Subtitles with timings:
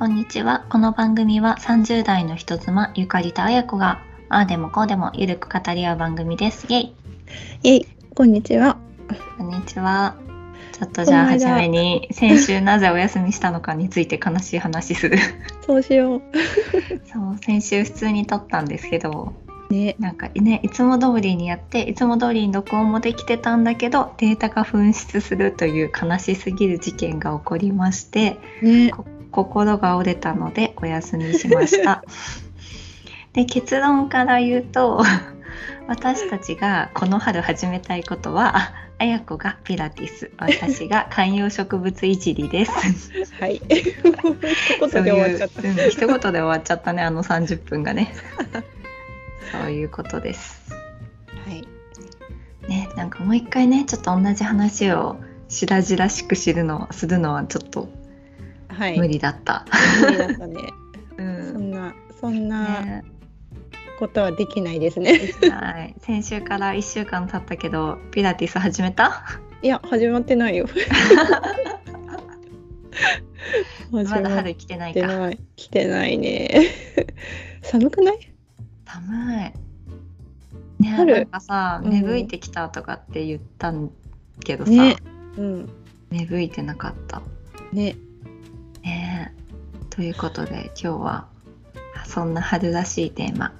[0.00, 0.64] こんにちは。
[0.70, 6.66] この番組は30代の人妻ゆかりとあやこがああでもこうでもゆるく語り合う番組です。
[6.70, 6.94] イェイ。
[7.62, 8.78] いえ、こんにちは。
[9.36, 10.16] こんにちは。
[10.72, 15.18] ちょっとじゃあ初めに先週なぜお休みしたのかについて悲しい話する。
[15.66, 16.22] そうしよ
[17.04, 19.34] そう先週普通に撮ったんですけど
[19.68, 19.74] う。
[19.74, 19.96] ね。
[19.98, 28.92] なんかねいつも通りにやっていつも通りに録音もできてたんだけどデータが紛失するという悲しすぎる事件が起こりましてね。
[29.30, 32.02] 心が折れたのでお休みしました。
[33.32, 35.02] で結論から言うと
[35.86, 42.72] 私たちがこの春始めたいことはああやこがピラティス私が観葉植物いじりです。
[43.40, 43.56] はい。
[43.56, 43.64] 一
[44.78, 45.62] 言で終わっちゃった。
[45.62, 48.12] そういううん、一言で終わっちゃったねあの30分がね。
[49.52, 50.70] そういうことです。
[51.46, 51.66] はい。
[52.68, 55.16] ねなんかもう一回ねちょっと同じ話を
[55.48, 57.88] 白々しく知るのするのはちょっと
[58.80, 58.98] はい。
[58.98, 59.66] 無理だった。
[60.02, 60.54] 無理だったね。
[61.18, 63.04] うんそんな、そんなね
[63.98, 65.20] ことはできないですね。
[65.50, 69.22] はい、 先週から1週間経ったけどピラティス始めた？
[69.62, 70.66] いや、始まってないよ。
[73.90, 75.30] まだ春来てないか。
[75.56, 76.48] 来てないね。
[77.62, 78.32] 寒くない？
[78.86, 81.14] 寒いね春？
[81.16, 83.90] なんかさうん芽吹いてきたとかって言ったん
[84.42, 84.96] けどさ、ね。
[85.36, 85.68] うん。
[86.10, 87.20] 芽吹いてなかった
[87.72, 87.96] ね。
[88.82, 89.34] ね。
[89.90, 91.28] ということで今日は
[92.06, 93.52] そんな春らしいテーマ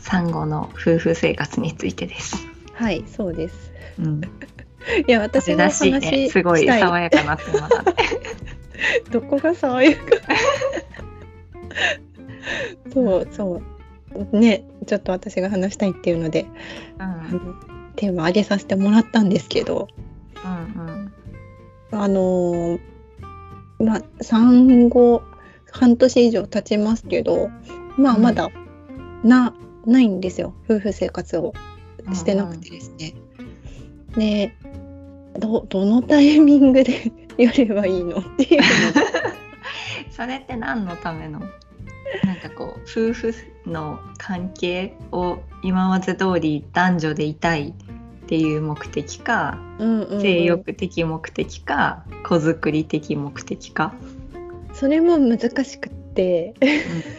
[0.00, 2.36] 産後の夫婦生活についてです、
[2.72, 3.72] はい、そうです。
[3.98, 4.20] うん、
[5.06, 6.00] いや、私春もらしいね。
[6.00, 6.66] 話すごい。
[6.66, 7.94] 爽やかなテーマだね。
[9.10, 10.02] どこが爽やか？
[12.92, 13.62] そうそう。
[14.38, 16.46] ねちょっと私が話したいっていうので
[16.98, 17.04] う
[17.36, 17.56] ん。
[17.96, 19.88] テーマ上げさせてもらったんですけど
[20.44, 21.12] うん。
[21.90, 22.80] あのー
[23.78, 25.22] まあ産後
[25.70, 27.48] 半年以上経ちますけど
[27.96, 28.48] まあうんまだ
[29.22, 30.54] なないんですよ。
[30.68, 31.54] 夫婦生活を
[32.06, 33.14] うんしてなくてですね。
[34.16, 34.54] で
[35.38, 38.66] どどのタイミングで やればいいのっていうの？
[40.10, 41.40] それって何のための？
[42.24, 43.34] なんかこう夫婦
[43.66, 47.74] の関係を今まで通り男女でいたい
[48.26, 50.20] っていう目的かうんうんうん。
[50.20, 53.94] 性欲的目的か子作り的目的か、
[54.74, 56.54] それも難しくって。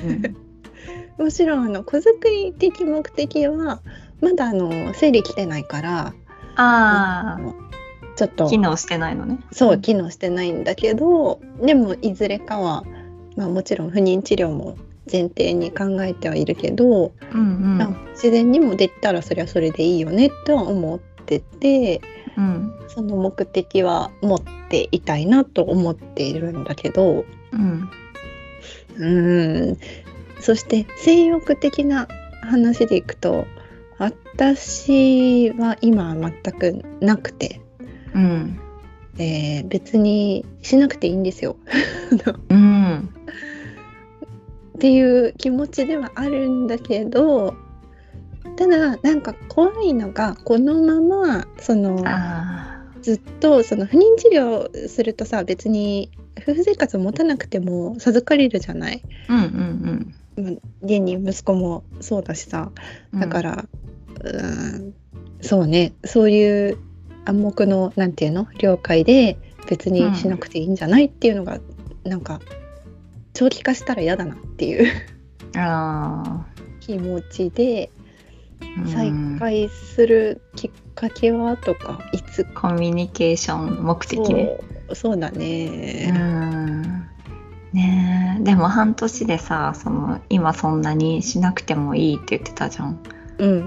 [0.03, 1.25] うんうん。
[1.25, 3.81] もちろんあの子作り的目的は
[4.21, 6.13] まだあの生理来てないから
[6.57, 7.39] あ
[8.17, 8.45] ちょっと。
[8.45, 9.39] あ機能してないのね。
[9.51, 12.83] そう機能してないんだけどでもいずれかは、
[13.35, 14.77] まあ、もちろん不妊治療も
[15.11, 22.01] 前提に考えてはいるけど、うんまあ自然にもできたらそれはそれでいいよねとは思ってて
[22.35, 27.89] うんうんその目的は持っていたいなと思っているんだけどうん。
[28.97, 29.77] うーん。
[30.39, 32.07] そして性欲的な
[32.41, 33.45] 話でいくと
[33.97, 37.61] 私は今は全くなくて、
[38.13, 38.59] うん。
[39.17, 41.57] えー別にしなくていいんですよ。
[42.49, 43.09] うん
[44.77, 47.55] っていう気持ちではあるんだけど
[48.55, 59.01] ただなんか怖いのがこのままそのあずっとその不妊治療するとさ別に夫婦生活を持たなくても授かれるじゃない？
[59.27, 60.43] ーうんうん。
[60.43, 62.71] まあ現に息子もそうだしさ。
[63.11, 63.19] うん。
[63.19, 63.65] だから、
[64.21, 64.93] うーん
[65.41, 65.93] そうね。
[66.05, 66.77] そういう
[67.25, 68.47] 暗黙のなんていうの？
[68.59, 69.37] 了解で
[69.67, 71.05] 別にしなくていいんじゃない？
[71.05, 71.59] っていうのが、
[72.03, 72.39] なんか
[73.37, 74.91] 長期化したら嫌だなっていう
[75.55, 76.43] あ
[76.79, 79.39] 気持ちでー再うん。
[79.39, 84.59] 開するきっかけはとかいつコミュニケーション目的ね。
[84.93, 86.09] そうだうね。
[86.09, 86.81] ん。
[87.73, 88.43] ねえ。
[88.43, 92.99] でも半年でさその今そんなにしなくてもいいって言ってたじゃん。
[93.37, 93.61] うん、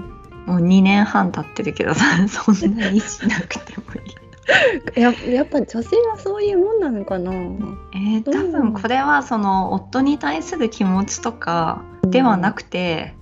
[0.47, 4.00] もう2年半経ってるけどさ そんなにしなくてもいい
[4.95, 7.31] ややっぱ女性はそういうもんなのかな？
[7.31, 13.13] えー多分これはその夫に対する気持ちとかではなくて、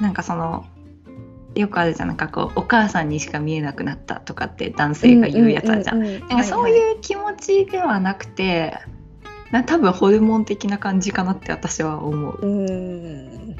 [0.00, 0.64] なんかその
[1.54, 5.98] よくあるじゃんなんかこうお母さんにしか見えなくなったとかって男性が言うやつあるじゃん。
[5.98, 8.78] んうんうんなんかそういう気持ちではなくて、
[9.50, 12.38] な多分ホルモン的な感じかなって私は思う。
[12.40, 13.56] うーん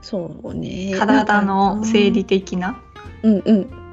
[0.00, 0.94] そうね。
[0.96, 2.80] 体の生理的な
[3.22, 3.87] うんうん。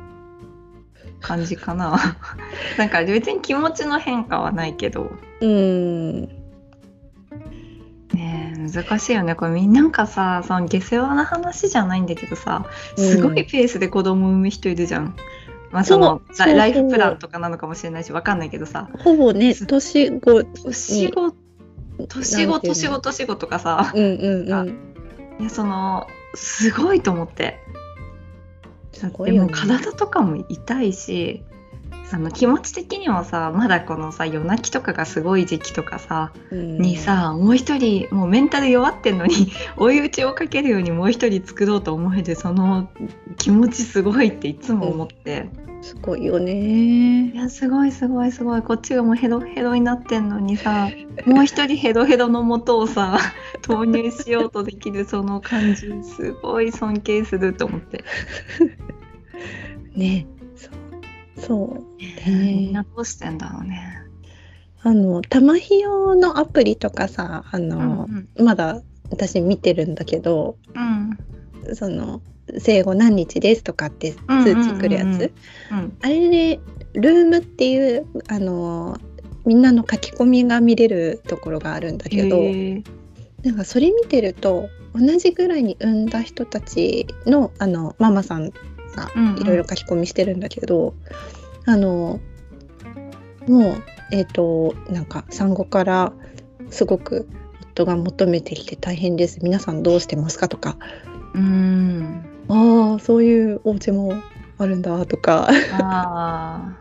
[1.26, 2.18] 感じかな。
[2.78, 5.12] なんか別に気持ちの変化はないけど、
[5.42, 6.22] うん。
[8.14, 9.34] ねえ難しいよね。
[9.34, 15.16] これみんなんかさ、その下世話な話じゃないんだけどさ、すごいペースで子供産む人いるじゃん。
[15.72, 21.34] まあそのラライフプランとかなのかもしれないし、わかんないけどさ、ほぼね、年後年後
[22.08, 24.08] 年子年子年子とかさ、うんう
[24.46, 24.78] んうん
[25.40, 27.60] いやそのすごいと思って
[28.96, 29.50] すごいよね。
[29.50, 31.44] でも体とかも痛いし
[32.12, 36.78] あの気持ち的にもさまだこのさ夜泣きとかがすごい時期とかさ、うん。
[36.78, 42.90] にさもう一人もうメンタル弱ってんのに 追い打ちをかけるようにもう一人作ろうと思えてその
[43.38, 45.50] 気持ちすごいっていつも思って、
[45.86, 47.32] すごいよね。
[47.32, 48.62] いやすごいすごいすごい。
[48.64, 50.90] こっちがもうヘロヘロになってんのにさ
[51.28, 53.20] もう一人 ヘロヘロの元をさ
[53.62, 58.04] 投入しようとできるその感じすごい尊敬すると思って。
[59.96, 60.26] ね
[61.46, 62.30] そう。
[62.30, 64.02] みんなどうしてんだろうね。
[64.82, 68.08] あの玉ひよのアプリとかさあうんの、
[68.38, 68.46] うん。
[68.46, 70.80] まだ私見てるんだけどう
[71.72, 71.76] ん。
[71.76, 72.22] その
[72.60, 75.34] 生後何日ですとかって通知くるやつ、
[76.02, 76.60] あれで
[76.94, 79.00] ルームっていうあの
[79.48, 82.40] みんなの書き込みが見れるところがあるんだけど、
[83.44, 88.52] なんかそれ見てると同じぐらいに産んだ人たちのあのママさん
[88.96, 90.94] がうんうんいろいろ書き込みしてるんだけど、
[91.66, 92.20] あの
[93.48, 96.14] もうえっ、となんか産後から
[96.70, 97.28] すごく
[97.74, 100.48] 夫が求めてきて大変です皆さんどうしてますか？
[100.48, 100.78] とか
[101.34, 102.26] うん。
[102.48, 104.14] ああそういうお家も
[104.58, 105.52] あるんだとか、あ
[105.82, 106.78] あ。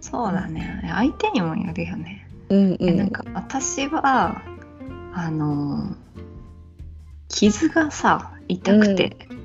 [0.00, 0.88] そうだね。
[0.90, 2.26] 相手にもよるよね。
[2.48, 4.42] うんうん、えなんか私は
[5.14, 5.96] あの
[7.28, 9.41] 傷がさ痛くて、うん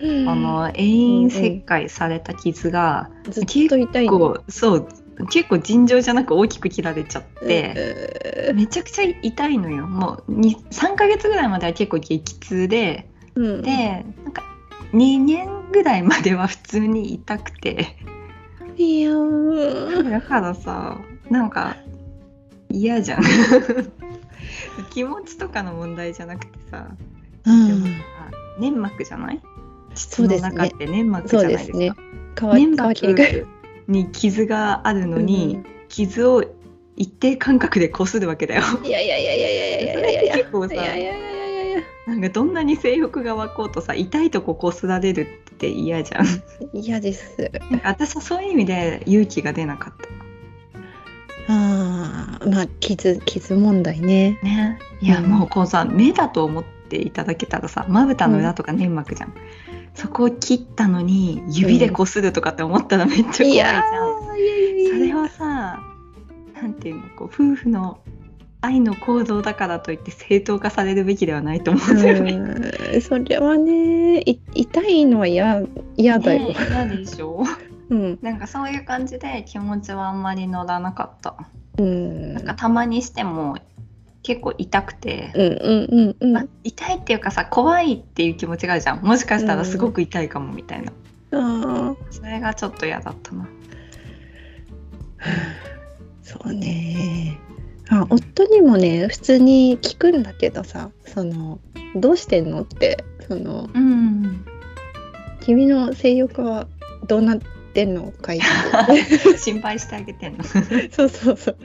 [0.00, 4.88] あの遠因切開された傷が、ずっと痛い結構そう
[5.30, 9.86] 結構尋常じゃなく大きく切られちゃって、めちゃくちゃ痛いのよ。
[9.86, 14.42] もうに3ヶ月ぐらいまでは結構激痛でうん、でなんか
[14.92, 17.96] 2年ぐらいまでは普通に痛くて。
[18.76, 20.10] いやー。
[20.10, 20.98] だからさ
[21.30, 21.76] なんか
[22.70, 23.22] 嫌じゃん。
[24.92, 26.86] 気持ちとかの問題じゃなくてさ
[27.46, 27.68] うん。
[27.84, 28.02] でもさ
[28.58, 29.40] 粘膜じゃない？
[29.42, 29.55] 膣
[30.04, 30.50] のそうですね。
[30.50, 31.72] 中って粘膜じそゃないですか。
[31.72, 31.92] すね。
[32.34, 33.46] 皮粘膜
[33.88, 36.44] に傷があるのに、傷を
[36.96, 38.62] 一定間隔でこするわけだよ。
[38.84, 40.22] いやいやいやいやいやいやいや。
[40.22, 41.82] いや結構さいやいやいやいやいや。
[42.06, 46.26] なんかどんなに性欲が湧こうとさ痛いとここすられるって嫌じゃん。
[46.72, 47.50] 嫌です。
[47.70, 50.08] なんか私はそういう意味で勇気が出なかった。
[51.48, 54.38] ああまあ傷傷問題ね。
[54.42, 54.78] ね。
[55.00, 55.26] いや、うん。
[55.26, 59.34] もうこうさ目だと思っていただけたらさまぶたの裏とか粘膜じゃん、
[59.96, 63.82] そこを切ったのに指でこするとかって思ったらめっちゃ怖いじゃん、
[64.92, 65.80] それはさ
[66.54, 67.98] なんていうのこう夫婦の
[68.60, 72.32] 愛の構造だからといって正当化されるべきではないと思うんだよね。
[72.32, 75.62] うんそれはねい痛いのは嫌
[75.96, 77.44] 嫌だよ、ね嫌でしょ？
[77.90, 78.18] うん。
[78.22, 81.36] なんかそういう感じで気持ちはあんまり乗らなかった。
[81.78, 82.34] うん。
[82.34, 83.56] なんかたまにしても
[84.26, 89.00] 結構痛くて、うんうんうん痛いっていうかさ怖いっていう気持ちがあるじゃん。
[89.00, 90.92] もしかしたらすごく痛いかもみたいな、
[91.30, 93.48] あーそれがちょっと嫌だったな。
[96.24, 97.38] そうね。
[97.88, 101.60] あ夫にもね普通に聞くんだけどさその
[101.94, 104.44] どうしてんのってそのうん。
[105.42, 106.66] 君の性欲は
[107.06, 107.38] どうなっ
[107.72, 108.40] てんのかい
[109.38, 110.42] 心配してあげてんの。
[110.90, 111.56] そうそうそう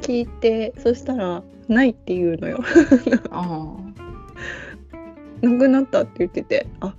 [0.00, 2.58] 聞いてそしたら「ない」って言うのよ
[5.42, 6.94] うん「なくなった」って言ってて「あ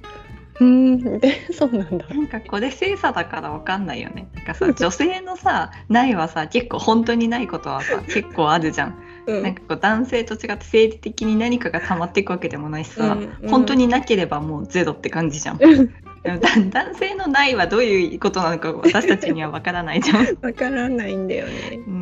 [0.59, 4.27] うーん」で そうなんだなんかこれ精査だからわかんないよね。
[4.35, 8.95] なんかさ女性のさないはさ結構本当にないことはさ 結構あるじゃん。
[9.27, 15.57] うんなんかこう男性と違って生理的に何かが溜まっていくわけでもないしさ、うんうん本当になければもうゼロって感じじゃん。
[15.57, 20.37] でもだ男性のないはどういうことなのか私たちにはわからないじゃん。
[20.41, 22.00] わからないんだよねうん。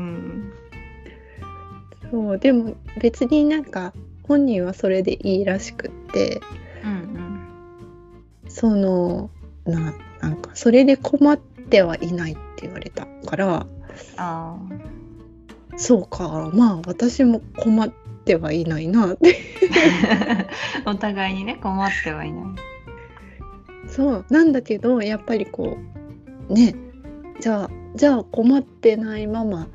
[2.12, 6.42] そうでも別になんか本人はそれでいいらしくって
[6.84, 7.42] うん
[8.48, 9.30] その
[9.66, 13.66] ななんかそれで困ってはいないって言われたからあ
[14.18, 14.58] あ。
[15.78, 17.90] そうかまあ私も困っ
[18.26, 19.38] てはいないなって
[20.86, 22.44] お互いにね困ってはいない。
[23.88, 25.78] そうなんだけどやっぱりこ
[26.50, 26.76] うね
[27.40, 29.68] じゃあじゃあ困ってないまま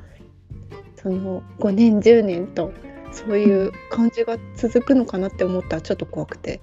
[1.05, 2.73] その5年10年と
[3.11, 6.61] そういう感じが続くのかなって思ったらちょっと怖くて。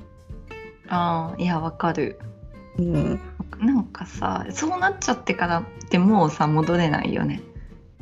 [0.89, 2.19] ああいやわかる。
[2.77, 3.21] うん
[3.61, 7.41] なんかさそうなっちゃってからってもうさ戻れないよね。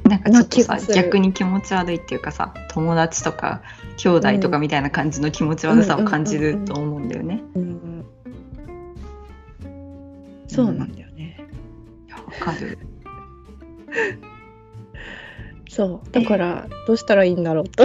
[0.04, 3.60] なんかちょっとさ逆に気持ち悪いっていうかさ友達とか
[3.98, 7.42] 兄弟とかみたいな感じの気持ち悪さを感じると思うんだよね。
[7.54, 8.06] うん
[10.48, 11.46] そうなんだよね。
[12.08, 12.78] わかる。
[15.70, 16.10] そう。
[16.12, 17.84] だから どうしたらいいんだろうと。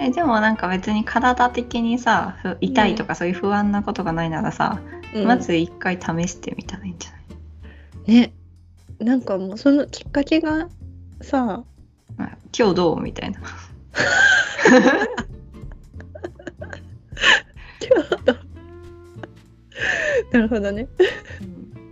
[0.00, 4.78] えでもなんか別に体的にさふ痛いとかそういう不安なことがないならさ、
[5.14, 5.26] うん。
[5.26, 7.16] まず一回試してみたらいいんじゃな
[8.14, 8.20] い？
[8.20, 8.32] ね。
[9.00, 10.68] なんかもうそのきっかけが
[11.22, 11.64] さ
[12.16, 13.00] まあ今日どう？
[13.02, 13.40] みたいな。
[20.32, 20.86] なるほどね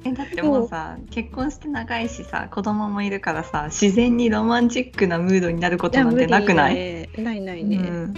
[0.04, 6.72] えだってもうさ結婚して長いしさ子供もいるからさ自然にロマンチックなムードになることなんてなくない？
[6.72, 8.14] いねないないね、うん、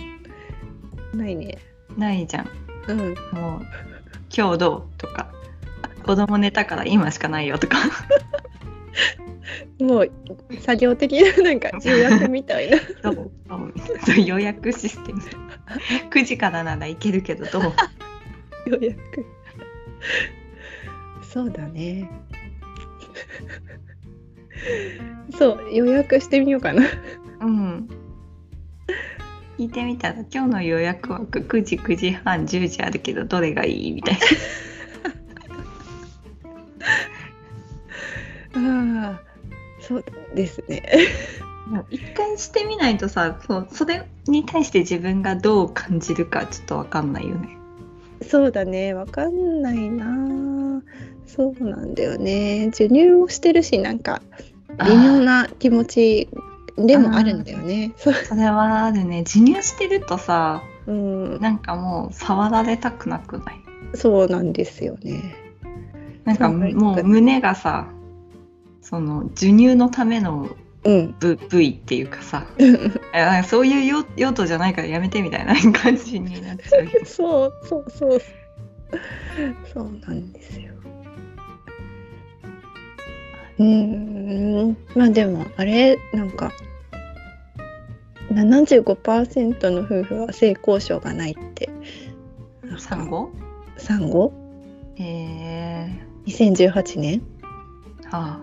[1.19, 1.59] ないね。
[1.97, 2.49] ないじゃん。
[2.89, 2.99] うん。
[3.33, 3.67] もう
[4.37, 5.33] 「今日どう?」とか
[6.05, 7.79] 「子供寝たから今しかないよ」とか。
[9.81, 10.11] もう
[10.61, 15.21] 作業的ななんか重役みたいな「どう?」どうみたいなそういう予約システム。
[16.13, 17.73] 9時からならいけるけどどう？
[18.71, 19.27] 予約
[21.33, 22.11] そうだね。
[25.39, 26.83] そう予約してみようかな。
[27.41, 27.89] うん。
[29.57, 34.21] 聞いてみたら今日の予約枠9時9時半10時あるけどどれがいいみたいな。
[39.07, 39.21] ああ
[39.81, 40.83] そうですね。
[41.69, 47.60] もう一回してみないとさそうそれに対して自分がどう感じるかちょっとわかんないよね。
[48.31, 48.95] そうだね。
[48.95, 50.83] わかんないな。
[51.27, 52.71] そうなんだよね。
[52.73, 54.23] 授乳をしてるしなんか
[54.85, 56.29] 微妙な気持ち
[56.77, 57.93] でもあるんだよね。
[57.97, 59.25] それはあるね。
[59.27, 61.41] 授乳してるとさうん。
[61.41, 63.61] なんかもう触られたくなくない？
[63.95, 65.35] そうなんですよね。
[66.25, 67.89] なんかもう胸がさ
[68.81, 70.49] その授乳のための
[70.85, 71.15] うん。
[71.21, 72.47] 部部位っていうかさ。
[73.13, 78.21] あそういう用用途じゃないからやめてみたいな感じになっちゃうよ そうそうそう。
[79.73, 80.75] そうなんですよ。
[83.59, 84.77] うーん。
[84.97, 86.51] まあでもあれなんか
[88.33, 91.69] 75%の夫婦は性交渉がないって。
[92.79, 93.31] 産後？
[93.77, 94.33] 産後？
[94.99, 95.89] え
[96.27, 97.19] 2018年？
[97.19, 97.23] ー、
[98.13, 98.41] あ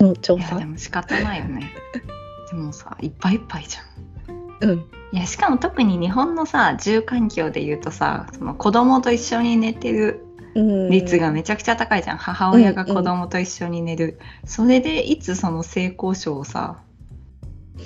[0.00, 0.44] の調査？
[0.44, 1.72] あいやでも仕方ないよね。
[2.50, 4.70] でもさいっぱいいっぱいじゃん。
[4.70, 4.78] うん。
[5.12, 10.90] いやしかも特に日本のさ住環境で言うとさその子供と一緒に寝てるうん。
[10.90, 16.78] 率がめちゃくちゃ高いじゃん、母親が子供と一緒に寝る、それでいつその性交渉をさ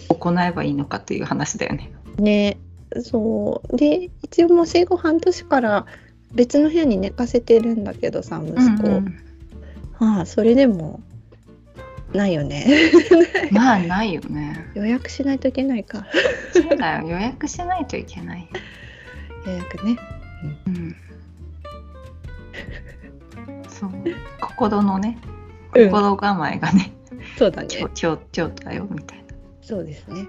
[0.08, 1.92] 行えばいいのかっていう話だよね。
[2.18, 2.58] ね。
[3.02, 3.76] そう。
[3.76, 5.86] で一応もう生後半年から
[6.32, 10.16] 別の部屋に寝かせてるんだけどさ息子、うんうん。
[10.16, 11.00] はあそれでも
[12.14, 12.92] ないよね。
[13.50, 14.70] まあないよね。
[14.74, 16.06] 予約しないといけないか。
[16.52, 17.08] そうだよ。
[17.08, 18.48] 予約しないといけない、
[19.46, 19.96] 予約ね。
[20.66, 20.96] うん、
[23.68, 23.90] そう。
[24.40, 25.18] 心のね。
[25.74, 25.90] うん。
[25.90, 26.92] 心構えがね、
[27.36, 27.68] そうだね。
[27.70, 29.24] 今日今日今日だよみたいな。
[29.60, 30.26] そうですね。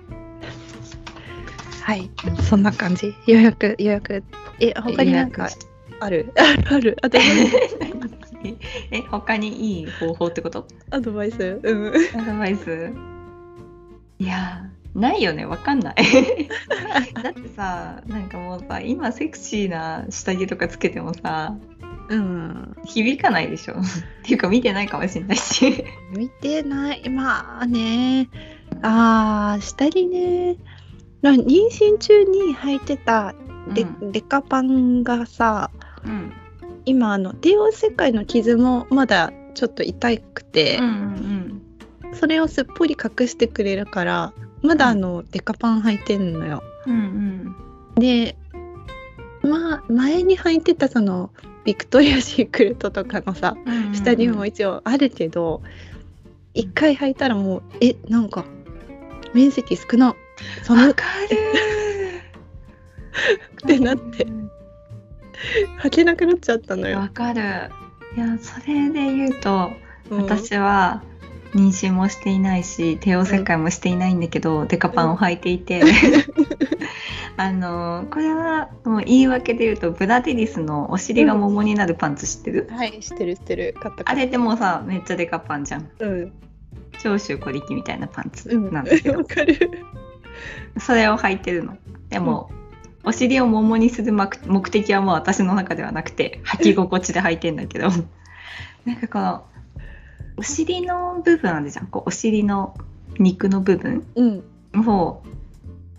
[1.83, 2.09] はい。
[2.49, 3.13] そんな感じ。
[3.27, 4.23] 予約予約。
[4.59, 5.49] え他になんか
[5.99, 6.33] ある？
[6.35, 7.84] あるアドバイス
[8.91, 10.67] え他にいい方法ってこと？
[10.91, 11.59] アドバイス？
[11.63, 11.93] うん。
[12.19, 12.91] アドバイス？
[14.19, 15.45] いやないよね。
[15.45, 15.95] わかんない。
[17.21, 21.55] だってさなんかもうさ今セクシーな下着とかつけてもさ
[22.09, 22.75] うん。
[22.85, 23.73] 響かないでしょ？
[23.75, 23.83] っ
[24.23, 25.83] ていうか見てないかもしれないし。
[26.15, 27.09] 見てない。
[27.09, 28.29] まあね。
[28.81, 30.55] あー下着ね。
[31.21, 33.33] な妊娠中に履いてた
[33.73, 34.11] デ,、うん。
[34.11, 35.71] デカパンがさ
[36.05, 36.31] うん
[36.85, 41.61] 今あの帝王切開の傷もまだちょっと痛くて、うんうん
[42.13, 46.63] それをすっぽり隠してくれるからまだあの、デカパン履いてんのよ。
[46.87, 47.53] うん
[47.95, 48.37] で
[49.41, 51.29] まあ前に履いてたその
[51.65, 55.61] ビクトリア・シークレットとかのさうん下着も一応あるけど
[56.53, 58.45] 一回履いたらもうえなんか
[59.33, 60.15] 面積少なわ
[60.63, 61.37] 寒っかる
[63.65, 64.25] ってなって
[65.83, 66.99] 履けなくなっちゃったのよ。
[66.99, 67.41] わかる。
[68.15, 69.71] いやそれで言うと
[70.09, 70.21] うん。
[70.23, 71.03] 私は
[71.53, 75.81] 妊娠もしていないし帝王切開もしていないんだけど、デカパンを履いていて。
[77.37, 83.75] あのこれはもう言い訳で言うとブラデリスのお尻が桃になるパンツ知ってる、はい知ってる知ってる。
[83.77, 85.89] 買ったあれでもさめっちゃデカパンじゃん。
[85.99, 86.31] うん。
[86.99, 89.69] 長州小力みたいなパンツうんなんだけど、 わかる。
[90.79, 91.77] それを履いてるの。
[92.09, 92.49] でも、
[93.05, 97.89] お尻を桃にする目目的はもう私の中ではなくて履き心地で履いてんだけど。
[98.85, 99.45] なんかこの
[100.37, 101.87] お尻の部分あるじゃん。
[101.87, 102.75] こうお尻の
[103.17, 104.43] 肉の部分うん。
[104.87, 105.23] を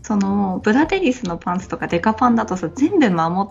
[0.02, 3.50] そのブラデリスのパンツとかデカパンだとさ全部守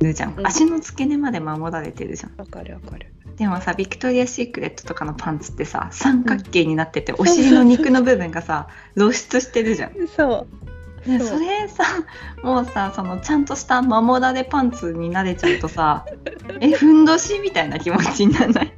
[0.00, 0.46] るじゃん、うん。
[0.46, 2.32] 足の付け根まで守られてるじゃん。
[2.36, 3.12] わかるわかる。
[3.36, 9.92] でもさビクトリア・シークレットとかのパンツってさ三角形になってて、お尻の肉の部分がさ露出してるじゃん。
[10.08, 10.63] そう
[11.06, 11.84] ね、それさ
[12.42, 16.06] もうさそのちゃんとした守られパンツになれちゃうとさ
[16.60, 18.72] えふんどしみたいな気持ちにならない？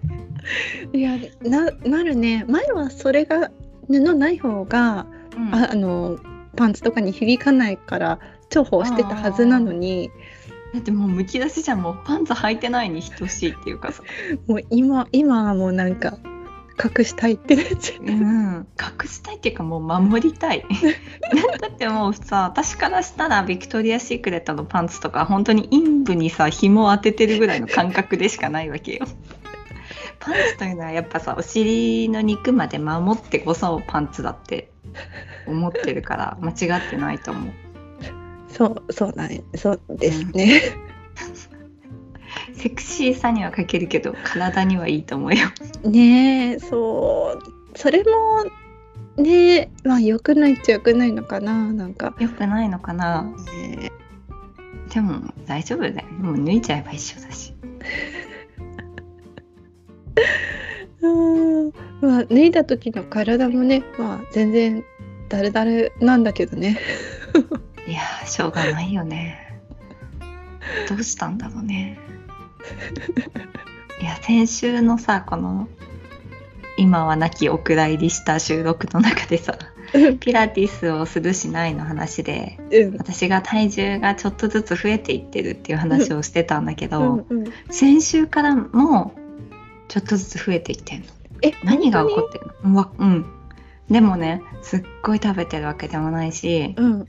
[0.93, 2.45] いやななるね。
[2.49, 3.51] 前はそれが
[3.89, 5.07] 布ない方が、
[5.37, 5.55] うん。
[5.55, 6.19] ああの
[6.57, 8.19] パンツとかに響かないから
[8.51, 10.11] 重宝してたはずなのに。
[10.75, 11.83] だってもうむき出しじゃん。
[11.83, 14.03] もうパンツ履いてないに等しいっていうかさ、
[14.47, 16.19] もう今今はもうなんか
[16.83, 17.59] 隠したいってう。
[18.05, 20.65] うん、隠したいっていうかもう守りたい。
[21.61, 29.07] だってもうさ私からしたらビクトリア・シークレットのパンツとか本当に陰部にさ紐を当ててるぐらいの感覚でしかないわけよ。
[30.21, 34.71] パンツというのはやっぱさお尻の肉まで守ってこそパンツだって
[35.47, 37.53] 思ってるから間違ってないと思う。
[38.49, 39.43] そうそうだね。
[39.55, 40.61] そうですね。
[42.57, 45.47] セクシーさには欠けるけど体にはいいと思うよ。
[45.85, 47.79] ねえそう。
[47.79, 48.45] それも
[49.23, 52.15] ねまあ良くないっちゃ良くないのかななんか。
[52.19, 53.23] よくないのかな。
[53.23, 53.93] ね
[54.93, 57.55] でも大丈夫だよもう脱いちゃえば一緒だし。
[61.03, 64.83] うんまあ脱いだ時の体もねまあ全然
[65.29, 66.79] ダルダルなんだけどね。
[67.87, 69.61] いやーしょうがないよね。
[70.89, 71.99] どうしたんだろうね
[74.01, 75.69] いや先週のさこの
[76.77, 79.59] 今は亡きお蔵入りした収録の中でさ
[80.21, 82.97] ピラティスをするしないの話でうん。
[82.99, 89.15] 私が体重がちょっとずつ増えていってるっていう話をしてたんだけど、うんうん、先週からも
[89.89, 91.07] ちょっとずつ増えてきてんの。
[91.43, 92.73] え何が起こっってるの？
[92.73, 93.27] うわうん。
[93.89, 97.07] でもねすっごい食べてるわけでもないし、うん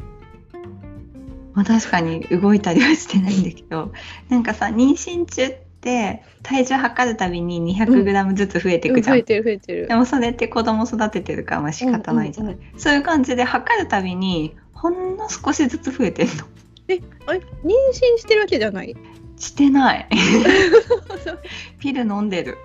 [1.57, 3.91] まあ、確かに動いたりはしてないんだけど
[4.29, 9.87] なんかさ妊娠中って体重測るたびに 200g ずつ増えていくじゃん、増えてる増えてる。
[9.87, 9.95] で。
[9.95, 16.34] もそれって子供育ててるからまあ仕方ないじゃない、うんそういう感じで測るたびにほんの少しずつ増えてんの。
[16.89, 17.39] えあれ？
[17.39, 18.95] 妊娠してるわけじゃない？
[19.38, 20.08] してない。
[21.79, 22.60] ピル飲んでる。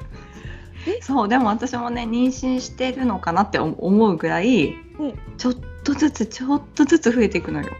[1.00, 5.14] そうでも私もね妊娠してるのかなって思思うぐらい、うん。
[5.38, 7.70] ちょっとずつちょっとずつ増えていくのよ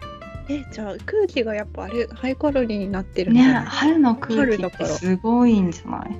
[0.49, 6.09] えじゃあ空気がやっぱあれハイカロリーになってるんねだ春の空気ってすごいんじゃない？
[6.09, 6.19] ね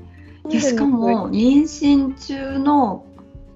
[0.50, 3.06] でしかも妊娠中の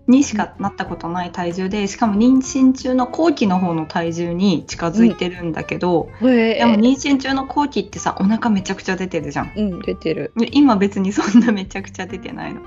[0.08, 6.60] にしかなったことない体重でしかも妊娠中の後期の方の体重に近づいてるんだけど、へえ。
[6.60, 9.52] でも妊娠中の後期ってさお腹めちゃくちゃ出てるじゃん。
[9.54, 10.32] うん出てる。
[10.38, 12.62] で今別にそんなめちゃくちゃ出てないの。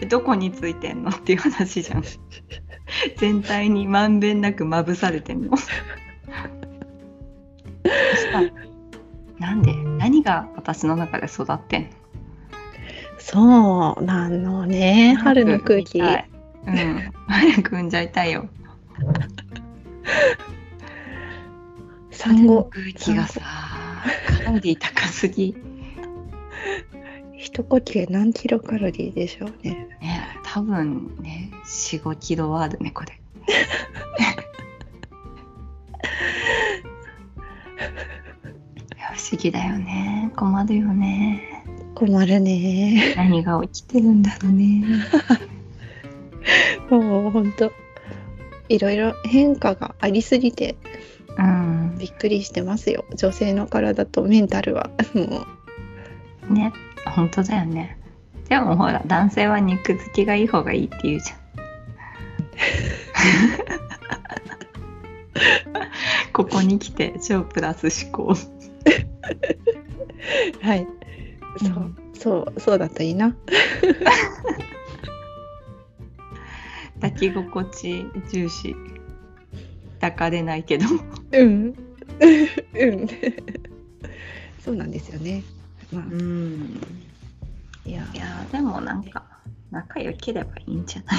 [0.00, 1.10] でどこについてんの？
[1.10, 2.04] っていう話じゃん。
[3.18, 5.50] 全体にまんべんなくまぶされてんの
[9.38, 11.88] なんで何が私の中で育ってんの？
[13.18, 15.16] そうなのね。
[15.22, 16.00] 春の空気。
[16.00, 16.06] うん。
[17.28, 18.48] 早く産んじゃいたいよ。
[22.10, 23.40] 産後空気がさ
[24.44, 25.54] カロリー高すぎ。
[27.36, 29.86] 一呼吸何キロカロリーでしょうね。
[30.00, 33.20] ね多分ね45キロはあるねこれ
[39.16, 40.30] 不思議だよね。
[40.36, 41.64] 困るよね。
[41.94, 43.14] 困るね。
[43.16, 44.84] 何が起きてるんだろうね。
[46.90, 47.72] もうほんと
[48.68, 50.76] いろいろ変化がありすぎて
[51.38, 51.96] うん。
[51.98, 53.06] びっくりしてますよ。
[53.14, 54.90] 女性の体とメンタルは。
[55.14, 55.46] も
[56.50, 56.52] う。
[56.52, 56.74] ね。
[57.06, 57.98] 本当だよね。
[58.50, 61.38] でもほら男性は肉付きがいい方がいいって言うじゃん。
[66.32, 68.34] ここに来て超プラス思考
[70.62, 70.86] はい。
[71.58, 71.96] そう、うん。
[72.14, 73.34] そうそうだといいな。
[77.00, 78.74] 抱き心地重視。
[80.00, 80.86] 抱かれないけど。
[81.32, 81.74] うん。
[82.74, 83.06] うん。
[84.60, 85.42] そうなんですよね。
[85.92, 86.04] まあ。
[86.10, 86.80] うん。
[87.84, 88.02] いや。
[88.14, 89.24] いやでもなんか
[89.70, 91.18] 仲良ければいいんじゃない？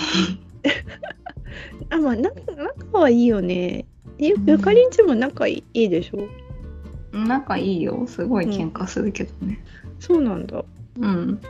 [1.89, 3.85] あまあ仲仲はいいよね。
[4.19, 6.27] ゆうんゆかりんちも仲いいでしょ？
[7.11, 8.05] 仲いいよ。
[8.07, 9.59] すごい喧嘩するけどね。
[9.99, 10.63] そうなんだ。
[10.99, 11.41] うん、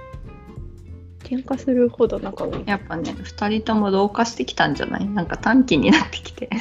[1.24, 2.63] 喧嘩するほど仲がいい。
[2.67, 5.06] やっぱね2人とも老化してきたんじゃない？
[5.08, 6.50] なんか短期になってきて。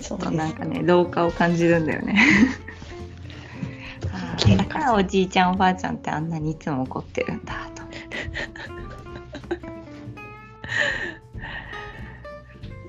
[0.00, 2.20] そちょっとなんかね老化を感じるんだよね。
[4.12, 7.82] あーだからおじいちゃんおばあちゃんってあんなにいつも怒ってるんだと。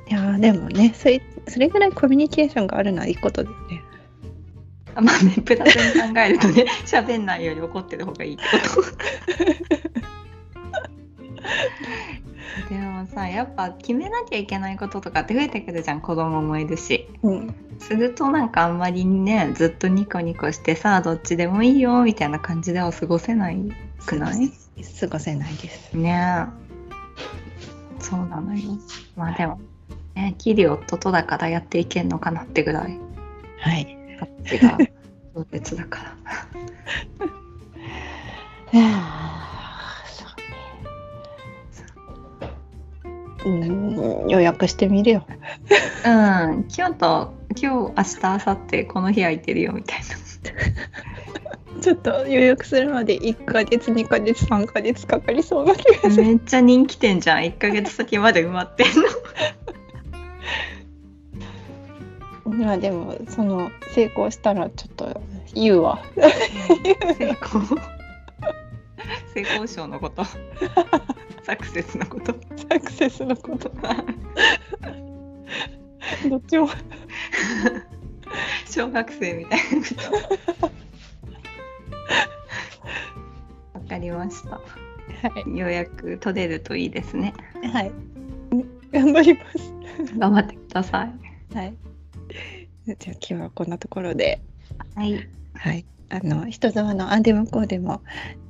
[0.09, 3.83] いやーでもねそれそれぐらいコミュニケーションがあるのはいいことだよね。
[4.95, 8.43] あまあねプラスに考えるとね 喋んないより怒ってる方がいいって
[8.75, 8.91] こと
[12.69, 17.07] でもさやっぱ決めなきゃいけないこととかって増えてくるじゃん子供もいるし。
[17.23, 17.55] うん。
[17.79, 23.57] するとなんかあんまりねずっとニコニコしてさどっちでもいいよみたいな感じでは過ごせない
[24.05, 24.51] くない？
[24.99, 25.93] 過ごせないです。
[25.97, 26.47] ね
[27.99, 28.03] え。
[28.03, 28.61] そうなのよ。
[29.17, 29.59] まあでも
[30.15, 32.99] ねキリ夫とだからやっていけんのかなってぐらい。
[33.59, 33.97] はい。
[34.19, 34.77] こっちが
[35.33, 36.15] 特別だから。
[40.05, 40.25] そ
[43.49, 43.67] うね。
[43.67, 45.25] うん予約してみるよ。
[46.05, 46.65] うん。
[46.75, 50.01] 今日と今日明日明後日この日空いてるよみたい
[51.81, 56.23] ちょっと予約するまで1ヶ月2ヶ月3ヶ月かかりそうな気がする。
[56.23, 57.39] なめっちゃ人気店じゃん。
[57.41, 59.03] 1ヶ月先まで埋まってんの
[62.63, 65.21] まあでもその成功したらちょっと
[65.53, 66.01] 言うわ。
[66.15, 66.29] 成
[67.41, 67.61] 功。
[69.33, 69.67] 成功。
[69.67, 70.23] 賞のこと
[71.43, 72.33] サクセスのこと
[72.69, 73.69] サクセスのこと
[76.29, 76.69] どっちも
[78.65, 79.71] 小学生みたいなこ
[80.55, 80.65] と
[83.79, 84.61] わかりましたは
[85.45, 87.33] い予約取れるといいですね
[87.73, 87.91] はい
[88.93, 89.73] 頑張ります
[90.17, 91.13] 頑張ってください
[91.55, 91.75] はい
[92.85, 94.41] じゃあ今日はこんなところで
[94.95, 98.01] はいはいあの人妻のアンデムコーでも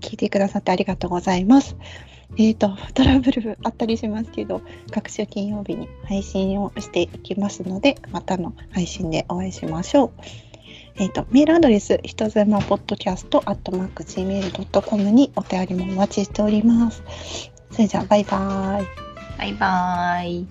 [0.01, 1.75] 聞いてくださってありがとうございます
[2.35, 10.11] えー、とトラブルあったりしますけど各週金曜日に配信をしていきますのでまたの配信でお会いしましょう。
[10.95, 17.03] えー、とメールアドレス人妻ポッドキャストアットマーク Gmail.com にお便りもお待ちしております。
[17.71, 19.03] それじゃあバイバイ。
[19.37, 20.47] バイバイ